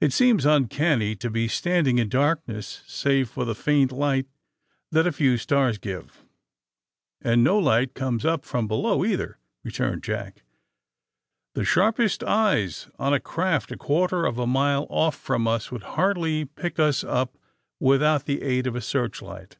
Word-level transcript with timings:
*'It 0.00 0.12
seems 0.12 0.46
uncanny 0.46 1.16
to 1.16 1.28
be 1.28 1.48
standing 1.48 1.98
in 1.98 2.08
darkness 2.08 2.84
save 2.86 3.28
for 3.28 3.44
the 3.44 3.52
faint 3.52 3.90
light 3.90 4.28
that 4.92 5.08
a 5.08 5.10
few 5.10 5.36
stars 5.36 5.76
give." 5.76 6.22
^^And 7.24 7.40
no 7.40 7.58
light 7.58 7.92
comes 7.94 8.24
up 8.24 8.44
from 8.44 8.68
below, 8.68 9.04
either," 9.04 9.38
returned 9.64 10.04
Jack. 10.04 10.44
^^The 11.56 11.66
sharpest 11.66 12.22
eyes 12.22 12.86
on 12.96 13.12
a 13.12 13.18
craft 13.18 13.72
a 13.72 13.76
quarter 13.76 14.24
of 14.24 14.38
a 14.38 14.46
mile 14.46 14.86
off 14.88 15.16
from 15.16 15.48
us 15.48 15.72
would 15.72 15.82
hardly 15.98 16.44
pick 16.44 16.78
us 16.78 17.02
up 17.02 17.36
without 17.80 18.26
the 18.26 18.42
aid 18.42 18.68
of 18.68 18.76
a 18.76 18.80
searchlight." 18.80 19.56